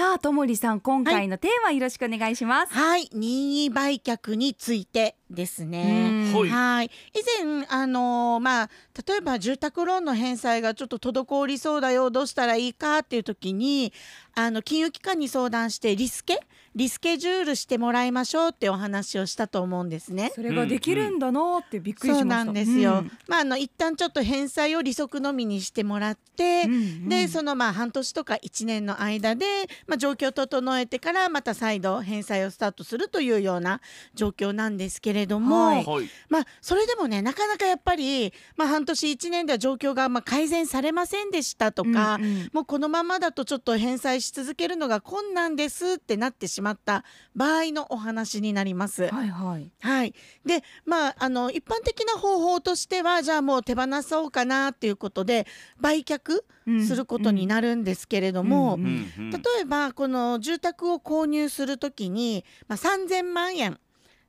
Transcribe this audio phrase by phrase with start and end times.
[0.00, 5.14] さあともりさん今回のテーマよろしくお願いします、はい、任意売却について。
[5.30, 6.32] ですね。
[6.32, 6.40] うん。
[6.40, 6.50] はい。
[6.50, 8.70] はい、以前あのーまあ
[9.06, 13.92] 例えば住宅ローンの返済がちょっと滞りそうだよどうしたらいいかっていう時に
[14.34, 16.40] あの金融機関に相談してリスケ？
[16.76, 20.30] リスケジュールしてもらいましょうってお話をしたと思うんですね。
[20.34, 22.44] それができるんだなってびっくりしました。
[22.44, 22.98] そうなんですよ。
[22.98, 23.10] うん。
[23.26, 29.44] まああの一旦ちょっと返済を利息のみにしてもらって、うんうんでそのまあ半年とか1年の間で、
[29.86, 33.80] まあ、状況を整えてからまた再度返済をスタートするというような
[34.14, 35.84] 状況なんですけれども、はい。
[35.84, 36.08] はい。
[36.28, 42.50] まあそれでもねなかなかやっぱり、まあ、半年1年では状況がまあ改善されませんでしたとか、うんうん。
[42.52, 49.08] もうこのままだとちょっと返済し続けるのが困難ですってなってしまった場合のお話になります。
[49.08, 49.70] はいはい。
[49.80, 50.14] はい、
[50.44, 55.46] でまああの一般的な方法としてはじゃあもう手放そうかなっていうことで
[55.80, 56.40] 売却
[56.86, 63.78] することになるんですけれども、うんうんうん例えばこの住宅を購入するときに、まあ、3,000万円、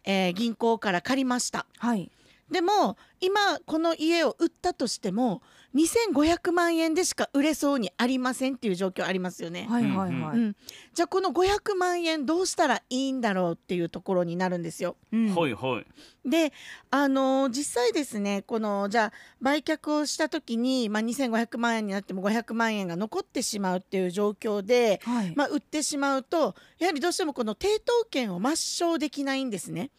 [0.04, 1.66] えー銀行から借りました。
[1.78, 2.10] はい
[2.52, 5.42] でも今この家を売ったとしても
[5.76, 9.68] 2500万円でしか売れそうにありませんっていう状況ありますよね。
[9.70, 10.56] はいはいはい、うん、
[10.94, 14.98] じゃあこの500万円どうしたらいいんだろうっていうところになるんですよ。
[15.12, 15.36] うん。
[15.36, 16.30] はいはい。
[16.30, 16.52] で
[16.90, 25.34] あのー実際ですねこのじゃあ売却をした時に、まあ、2500万円になっても500万円が残ってしまうっていう状況で、はい。
[25.36, 29.90] まあ、売ってしまうとやはりどうしてもこの抵当権を抹消できないんですね。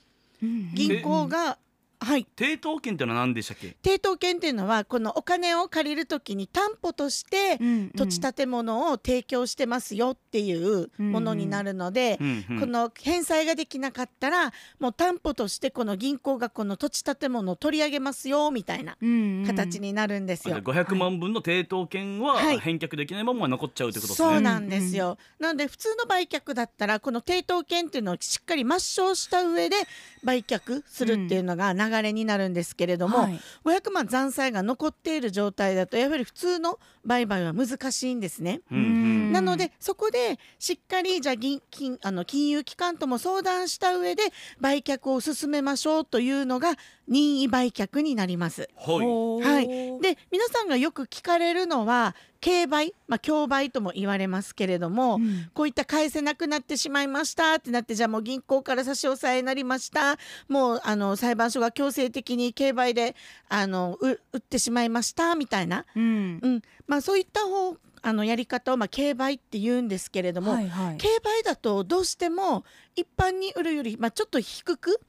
[0.42, 0.75] うん。
[0.75, 1.59] 銀行が、
[2.03, 2.27] はい。
[2.36, 3.77] 抵当権ってのは何でしたっけ？
[3.83, 7.91] 抵当権っていうのはこのお金を借りる時に担保としてうんうん。
[7.95, 20.56] 土地建物を提供してますよっていうものになるので、うんうんこの返済ができなかったらもう担保としてこの銀行がこの土地建物を取り上げますよみたいなうんうん形になるんですよ。
[20.56, 22.58] あじゃあ500万分の抵当権ははい。
[22.58, 24.28] 返却できないまま残っちゃうってことですね。
[24.28, 29.77] そうなんですよ、なので普通の売却だったらこの抵当権っていうのをしっかり抹消した上で
[30.25, 33.41] 売却するっていうのが流れになるんですけれども、はい。
[33.64, 38.63] 500万残債が残っている状態だとやはり普通の売買は難しいんですね。
[38.70, 39.33] うんうん。
[39.33, 44.23] なのでそこでしっかりじゃあ銀金あの金融機関とも相談した上で
[44.61, 46.75] 売却を進めましょうというのが
[47.08, 48.69] 任意売却になります。
[48.77, 49.42] はい。
[49.42, 49.67] はい、
[50.01, 55.48] で皆さんがよく聞かれるのは競売、まあ、競売とも言われますけれども、うん。
[55.55, 60.19] こういった返せなくなってしまいましたってなってじゃあもう銀行から差し押さえになりました。
[60.48, 63.14] もうあの裁判所が強制的に競売で
[63.48, 66.41] あのう売ってしまいましたみたいな、うん。
[66.42, 66.63] うん。
[66.89, 70.97] まあ、そういった方あのやり方を、まあ、競売って言うんですけれども、はいはい。
[70.98, 72.64] 競売だとどうしても
[72.97, 75.01] 一般に売るより、まあ、ちょっと低く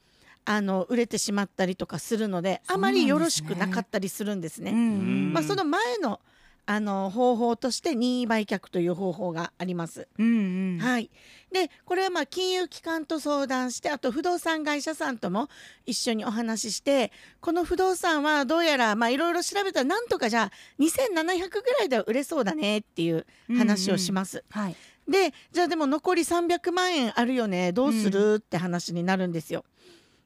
[0.45, 4.71] あの売れてしまったりとかするのであまりよろしくなかったりするんですね。
[4.71, 4.77] うん。
[4.77, 5.33] うん。
[5.33, 6.19] まあ、その前の
[6.65, 10.07] あの方法として任意売却という方法があります。
[10.17, 11.09] うんうんはい、
[11.51, 15.49] でこれはまあ金融機関と相談してあと不動産会社さんとも
[15.85, 23.25] 一緒にお話ししてこの不動産はどうやらまあいろいろ調べたらなんとかじゃあ2700ぐらいでは売れそうだねっていう
[23.57, 24.43] 話をします。
[24.49, 24.75] はい
[25.07, 29.65] でじゃあでも残り300万円あるよねどうする、って話になるんですよ。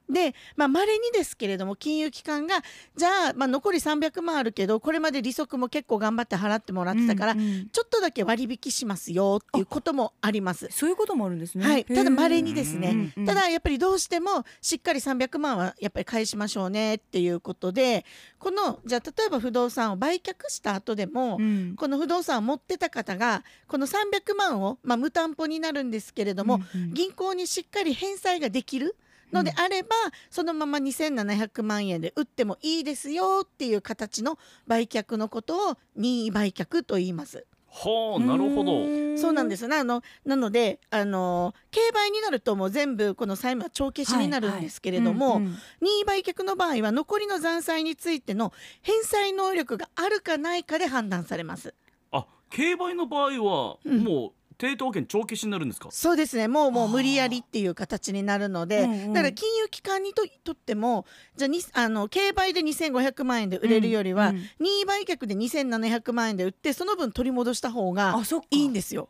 [0.08, 2.62] でまあ、稀にですけれども金融機関が
[2.96, 7.68] じゃあ,、まあ残り300万あるけどこれまで利息も結構頑張って払ってもらってたから、うんうん。
[7.68, 10.68] ちょっとだけ割引しますよっていうこともあります。
[10.70, 11.64] そういうこともあるんですね。
[11.66, 18.04] はい、ただ稀れにですね、ただやっぱりどうしてもしっかり300万はやっぱり返しましょうねっていうことで
[18.38, 21.74] このじゃあ例えば不動産を売却した後でも、うん。
[21.76, 26.94] この不動産を持ってた方がこの300万を、まあ、無担保になるんですけれども、うんうん。
[26.94, 28.96] 銀行にしっかり返済ができる
[29.32, 29.90] のであれば、
[30.30, 37.46] そのまま2700万円で売ってもいいですよっていう形の売却のことを任意売却と言います。
[37.70, 39.18] はあなるほど。
[39.18, 45.40] そうなんですすねあのなのであの競売になるともう全部この債務は帳消しになるんですけれども、
[45.80, 48.52] 任意売却の場合は残りの残債についての
[48.82, 51.74] 返済能力があるかないかで判断されます。
[52.10, 55.88] あ競売の場合はうんもう抵当権帳消しになるんですか？
[55.90, 56.48] そうですね。
[56.48, 61.06] もうもう無理やりっていう形になるので、うんうんだから金融機関にととっても
[61.36, 68.16] じゃあにあの競売で2500万円で売れるよりは、うんうん任意売却で2700万円で売ってその分取り戻した方が
[68.50, 69.08] いいんですよ。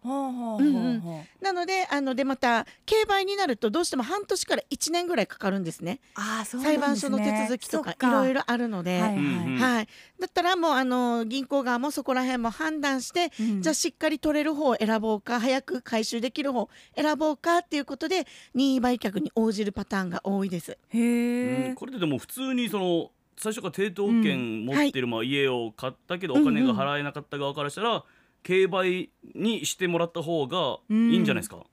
[1.41, 6.01] なのであのでまた競売になるとどうしても半年から1年ぐらいかかるんですね。
[6.15, 9.01] あーそうな裁判所の手続きとかいろいろあるので。
[9.01, 9.79] はいはい。
[9.79, 9.89] はい、
[10.21, 13.63] だったらもうあの銀行側もそこら辺も判断して、うん。
[13.63, 20.73] じゃあしっかり取れる方を選ぼうか早く回収できる方を選ぼうかっていうことで任意売却に応じるパターンが多いです。
[20.73, 28.05] へえうんこれででも普通にその最初から抵当権持ってるまあ家を買ったけどお金が払えなかった側からしたら
[28.43, 31.65] 競売にしてもらった方がいいんじゃないですか、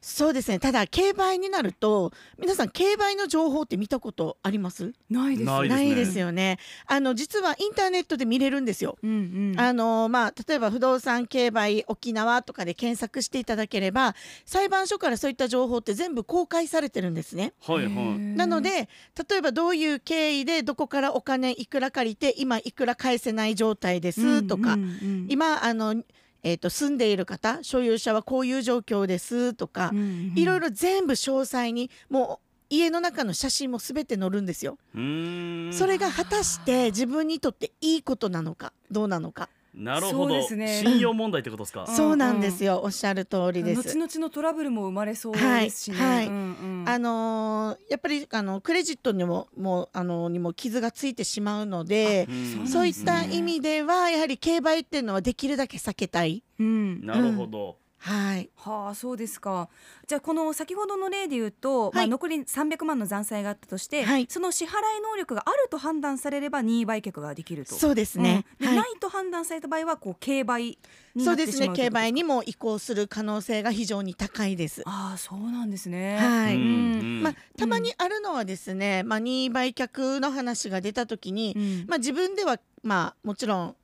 [0.00, 0.58] そうですね。
[0.58, 4.92] ただ競売になると皆さん競売の情報って見たことあります？
[5.10, 5.68] ないですないですね。
[5.68, 6.58] ないですよね。
[6.86, 8.96] あの実はインターネットで見れるんですよ。
[9.02, 9.12] うんう
[9.56, 9.60] ん。
[9.60, 14.14] あのまあ、例えば不動産競売沖縄とかで検索していただければ
[14.44, 17.52] 裁判所からそういった情報って全部公開されてるんですね。
[17.66, 18.18] はいはい。
[18.18, 18.88] なので
[19.30, 25.26] 例えばどういう経緯でどこからお金いくら借りて今いくら返せない状態ですとか、うんうんうん。
[25.28, 26.02] 今あの、
[26.42, 34.76] えー、と住んでいる方所有者はこういう状況ですとか、うんうんいろいろ全部詳細にもう家の中の写真も全て載るんですよ。
[34.92, 39.48] それが果たして自分にとっていいことなのかどうなのか。
[39.76, 40.66] なるほそうど、ですね。
[40.82, 41.94] 信用問題ってことですか、うん。
[41.94, 43.82] そうなんですよ、おっしゃる通りです。
[43.82, 45.96] 後々のトラブルも生まれそうですしね。
[45.98, 46.16] はい。
[46.16, 46.26] はい。
[46.28, 46.38] うんう
[46.82, 52.28] んあのーやっぱりあのクレジットにももうあのにも傷がついてしまうので
[52.60, 52.66] うん。
[52.66, 56.42] そういった意味ではやはり競売っていうのはできるだけ避けたい。
[56.58, 57.04] うん。
[57.04, 59.68] なるほど、はい、はあそうですか。
[60.06, 64.26] じゃあこの先ほどの例で言うと、まあ、はい残り300万の残債があったとして、はい。
[64.28, 64.72] その支払い
[65.02, 67.74] 能力があると判断されれば任意売却ができると。
[67.74, 68.44] そうですね。
[68.60, 68.66] うん。
[68.66, 68.76] ではい。
[68.76, 70.78] ないと判断された場合はこう競売
[71.14, 71.88] にそうですねなってしまう。
[71.88, 74.82] 競売にも移行する可能性が非常に高いです。
[74.86, 76.16] ああそうなんですね。
[76.16, 76.56] はい。
[76.56, 76.64] うんう
[77.02, 77.22] ん。
[77.22, 81.84] まあたまにあるのはですね、まあ任意売却の話が出た時に、うん。
[81.88, 83.76] まあ自分ではまあもちろん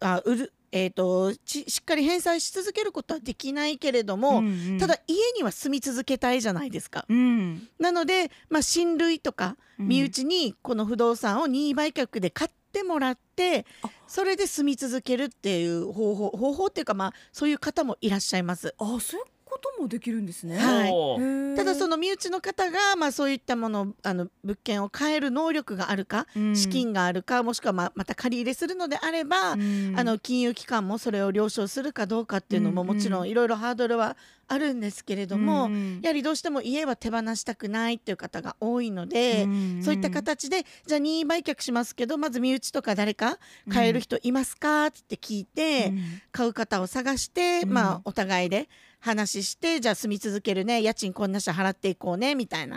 [0.00, 7.04] あ売るえっ、とちしっかり返済し続けることはできないけれども、うんうんただ家には住み続けたいじゃないですか。
[7.08, 18.74] うんなので、まあ、親類とかうん身内にこの不動産を任意売却で買ってもらってあそれで住み続けるっていう方法方法っていうかまあそういう方もいらっしゃいます。
[18.78, 20.56] あそういうこともできるんですね。
[20.56, 21.56] はい。
[21.56, 26.56] ただその身内の方が、まあ、そういったものあの物件を買える能力があるか、うん。
[26.56, 29.94] 資金があるかもしくはまあまた借り入れするのであれば、うん。
[29.96, 34.16] あの金融機関もそれを了承するかどうかっていうのももちろんいろいろハードルは
[34.50, 36.00] あるんですけれども、うんうん。
[36.02, 43.38] やはりどうしても家は手放したくないっていう方が多いので、うんそういった形でじゃあ任意売却しますけどまず身内とか誰か
[43.70, 44.86] 買える人いますか？
[44.86, 45.98] って聞いて、うん。
[46.32, 47.72] 買う方を探して、うん。
[47.72, 48.68] まあお互いで
[49.00, 52.76] 話してじゃあ住み続けるね家賃こんなし払っていこうねみたいな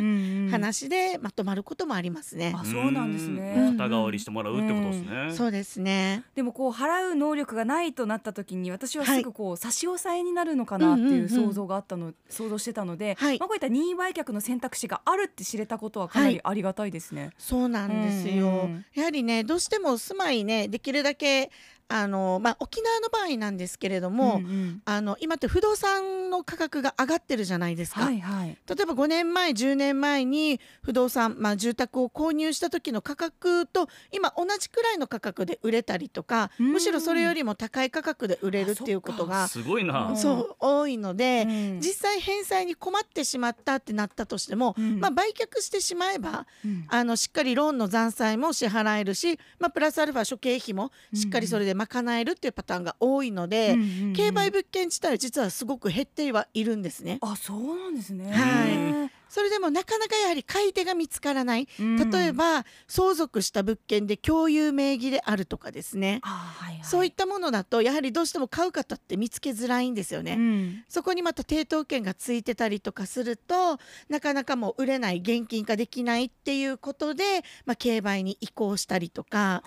[0.51, 2.53] 話でまとまることもありますね。
[2.55, 3.55] あそうなんですね。
[3.57, 6.23] うん肩代わりしてもらうってことですね、そうですね。
[6.35, 17.31] でもこう払う能力がないとなった時に私はすぐこう差し押さえになるのかなっていう想像があったの、想像してたので、はいまあこういった任意売却の選択肢があるって知れたことはかなりありがたいですね。
[17.37, 18.47] そうなんですよ。
[18.47, 21.51] うんうんやはりねどうしても住まいねできるだけ
[21.91, 24.81] あのまあ沖縄の場合なんですけれども、うんうん。
[24.85, 28.01] あの今って不動産の価格が上がってるじゃないですか。
[28.01, 28.57] はいはい。
[28.67, 36.71] 例えば5年前10年前に不動産、まあ、住宅を購入した時の価格と今同じくらいの価格で売れたりとかうん。
[36.71, 40.17] むしろそれよりも高い価格で売れるっていうことがすごいな、うん。
[40.17, 41.79] そう多いので、うん。
[41.81, 44.99] 実際返済に困ってしまったってなったとしても、うん。
[44.99, 46.85] まあ、売却してしまえばうん。
[46.87, 53.77] あのしっかりローンの残債も支払えるし、まあ、プラスアルファ諸経費もしっかりそれで賄えるっていうパターンが多いので、
[54.15, 57.19] 競売物件自体は実はすごく減ってはいるんですね。
[57.21, 58.31] あそうなんですね。
[58.31, 61.65] はいそれでもなかなかやはり買い手が見つからない。
[61.79, 62.11] うん。
[62.11, 66.19] 例えば相続した物件で共有名義であるとかですね。
[66.21, 66.83] あはいはい。
[66.83, 70.33] そういったものだとやはりどうしても買う方って見つけづらいんですよね。
[70.33, 70.83] うん。
[70.89, 77.23] そこにまた抵当権がついてたりとかするとなかなかもう売れない現金化できないっていうことで、
[77.65, 79.63] まあ、競売に移行したりとか。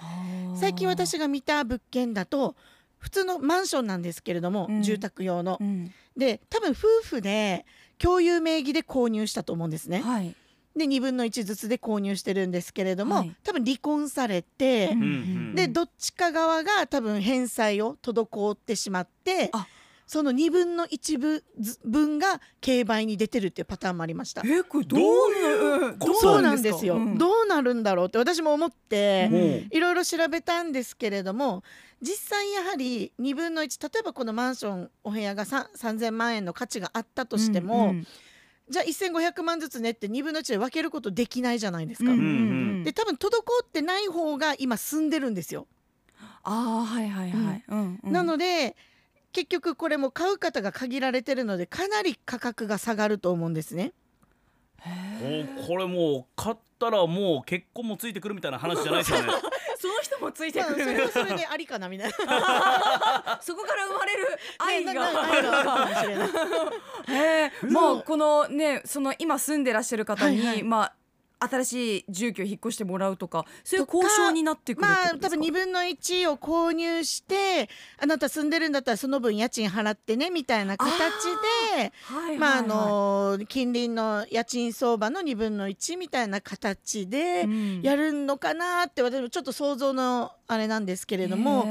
[0.56, 2.54] 最近私が見た物件だと
[2.98, 4.82] 普通のマンションなんですけれども、うん。
[4.82, 5.56] 住宅用の。
[5.58, 5.64] う。
[5.64, 5.90] ん。
[6.16, 7.66] で多分夫婦で
[8.04, 10.00] 共有名義で購入したと思うんですね。
[10.00, 10.36] はい。
[10.76, 13.34] で2分の1ずつで購入してるんですけれども、はい。
[13.42, 19.66] 多分離婚されて、うんうんでどっちか側が多分返済を滞ってしまってあ。
[20.06, 24.42] その2分の1分ず分が競売に出てるっていうパターンもありました。
[24.44, 27.18] えこれどうどういうどそうなんですよ、うん。
[27.18, 31.62] どうなるんだろうって私も思って、いろいろ調べたんですけれども
[32.04, 38.06] 実際やはり2分の1例えばこのマンションお部屋がさ3000万円の価値があったとしても、うんうん
[38.66, 42.10] じゃあ1500万ずつねって2分の1で分けることできないじゃないですか。
[42.10, 43.26] うんうんで多分滞
[43.62, 45.66] ってない方が今住んでるんですよ。
[46.44, 47.64] ああはいはいはい。
[47.68, 48.74] うんうんなので
[49.32, 53.92] 結局これも買う方が限られてるのでかなり価格が下がると思うんですね。
[54.80, 59.28] おこれもう買ったらもう結婚もついてくるみたいな話じゃないですよね
[59.84, 60.84] その人もついてまあ、くる。
[60.84, 62.14] それはそれでありかなみたいな。
[63.42, 64.26] そこから生まれる
[64.58, 66.28] 愛ねなな愛があるかもしれない。
[67.62, 67.66] え。
[67.66, 70.94] もうこのねその今住んでらっしゃる方に、はいはいまあ
[71.38, 80.92] 新しい住居引っ越してもらうとかそういう交渉になってくるまあ多分2分の1を購入してあなた住んでるんだったらその分家賃払ってねみたいな形
[81.76, 81.92] で
[82.38, 87.80] まああの近隣の家賃相場の2分の1みたいな形でうん。
[87.82, 91.64] やるのかなって私もちょっと想像のあれなんですけれども。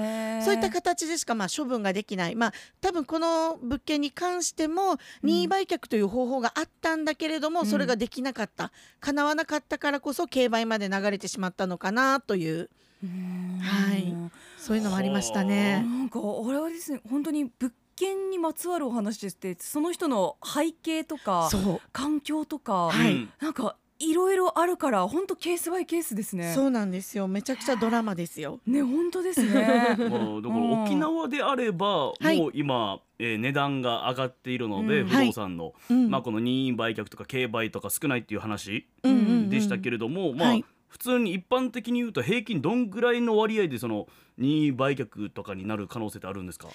[0.44, 7.66] そういった形でしかまあ処分ができない、まあ、多分この物件に関しても任意売却という方法があったんだけれども、うん。
[7.66, 8.72] それができなかった。
[9.00, 12.70] 叶わなかったからこそ競売まで流れてしまったのかなという。
[13.04, 14.14] うんはい。
[14.58, 15.80] そういうのもありましたなね。
[15.82, 21.50] んかあれはですね本当に物件にまつわるお話ですってその人の背景とか
[21.92, 23.14] 環境とか、はい。
[23.14, 23.76] うんなんか
[24.10, 26.54] いろいろあるから本当ケースバイケースですね。
[26.54, 27.28] そうなんですよ。
[27.28, 28.60] めちゃくちゃドラマですよ。
[28.68, 29.52] ね本当ですね。
[29.60, 32.38] まあ、だからうん沖縄であれば、はい。
[32.40, 35.08] もう今、えー値段が上がっているので、うん。
[35.08, 36.10] 不動産の、うん。
[36.10, 40.66] まあ、この任意売却とか競売とか少ないっていう話うんうんうんでしたけれども、まあ、はい。
[40.90, 44.08] 普通に一般的に言うと平均どんぐらいの割合でその
[44.38, 46.68] 任意売却とかになる可能性ってあるんですか？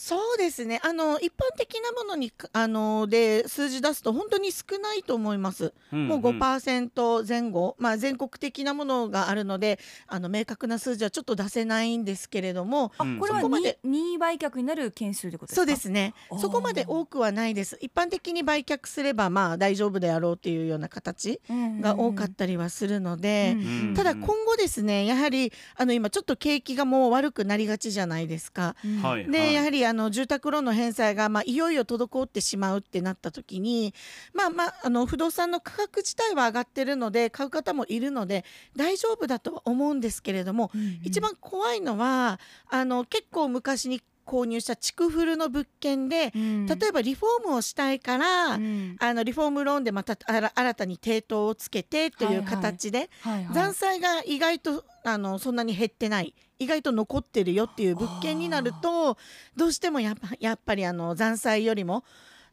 [0.00, 0.80] そうですね。
[0.84, 5.74] あの一般的なものにあので数字出すと本当に少ないと思います。
[5.90, 13.18] もう5%前後、まあ、全国的なものがあるのであの明確な数字はちょっと出せないんですけれどもあうん。
[13.18, 15.46] これはそこまで任意売却になる件数ですか？
[15.48, 16.14] そうですね。
[16.40, 17.76] そこまで多くはないです。
[17.80, 23.54] 一般的に売却すればまあ大丈夫であろうっていうような形が多かったりはするので。
[23.56, 28.76] うんうんただ今後ですねやはりあの今ちょっと景気がもう悪くなりがちじゃないですか。
[28.84, 29.02] うん。
[29.02, 33.94] はいで、やははりあの住宅ローンの返済が、まあ、いよいよ滞ってしまうってなった時に、
[34.32, 38.44] まあまあ、あの不動産の価格自体は上がってるので買う方もいるので
[38.76, 46.66] 大丈夫だとは思うんですけれども、うん一番怖いのはあの結構昔に購入した築古の物件でうん。
[46.66, 48.96] 例えばリフォームをしたいから、うん。
[49.00, 53.54] あのリフォームローンでまたあら新たに抵当をつけてという形で、はいはい。
[53.54, 56.34] 残債が意外とあのそんなに減ってない。
[56.58, 59.16] 意外と残ってるよっていう物件になると
[59.56, 62.02] どうしてもやっぱやっぱりあの残債よりも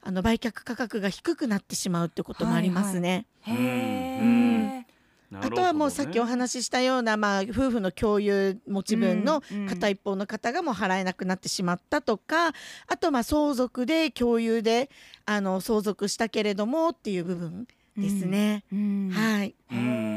[0.01, 3.25] あの売却価格が低くなってしまうってこともありますね。
[3.41, 9.67] へうんーあとはもうさっきお話ししたような、まあ、夫婦の共有持ち分のうんうん。
[9.67, 12.49] 片一方の方がもう払えなくなってしまったとか、
[12.87, 14.89] あとまあ相続で共有で
[15.25, 17.67] あの相続したけれどもっていう部分
[17.97, 18.63] ですね。
[18.71, 19.09] うん。
[19.11, 20.14] はい、うん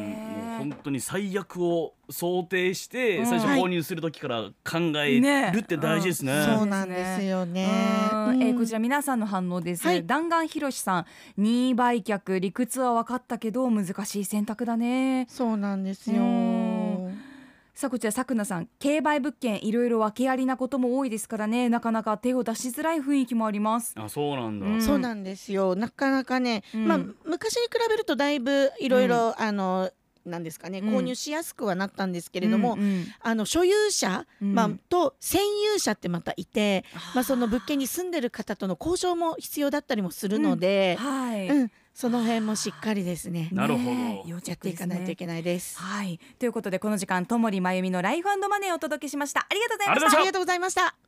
[0.59, 3.27] 本当に最悪を想定してうん。
[3.27, 6.45] 最初購入する時から考えねるって大事ですね。
[6.57, 8.11] そうなんですよね。
[8.13, 10.07] うんえーこちらら皆さんの反応です、はい。
[10.07, 15.27] 弾丸ひろしさん任意売却理屈は分かったけど難しい選択だね。
[15.29, 16.23] そうなんですよ。
[16.23, 17.19] うん。
[17.75, 18.69] さあこちらさくなさん。
[18.79, 21.69] 競売物件いろいろ訳ありなことも多いですからね。
[21.69, 23.95] なかなか手を出しづらい雰囲気もあります。
[23.97, 24.67] あそうなんだ。
[24.67, 24.83] うん。
[24.83, 25.77] そうなんですよ。
[25.77, 26.87] なかなかね、うん。
[26.87, 29.91] まあ昔に比べるとだいぶいろいろあの
[30.29, 30.97] なんですかねうん。
[30.97, 33.07] 購入しやすくはなったんですけれども、うんうん。
[33.21, 34.55] あの所有者、うん。
[34.55, 35.39] まあと占
[35.73, 43.49] 有者ってまたいて、まあその物件に住んでる方との交渉も必要だったりもするので、はい、うん、その辺もしっかりですね。
[43.53, 43.95] なるほど。
[43.95, 45.79] ねやっていかないといけないです。
[45.79, 46.21] はい。
[46.39, 49.47] ということでこの時間ともりまゆみのライフマネーをお届けしました。
[49.49, 50.19] ありがとうございました。
[50.19, 51.08] ありがとうございました。